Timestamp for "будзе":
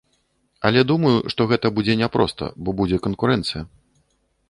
1.77-1.99, 2.83-2.97